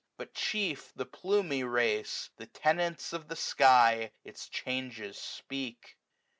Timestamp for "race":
1.63-2.31